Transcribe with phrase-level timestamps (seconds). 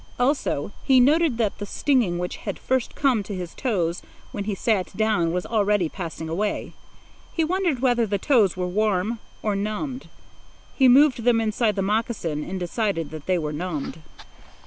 [0.19, 4.55] Also, he noted that the stinging which had first come to his toes when he
[4.55, 6.73] sat down was already passing away.
[7.33, 10.09] He wondered whether the toes were warm or numbed.
[10.73, 13.99] He moved them inside the moccasins and decided that they were numbed.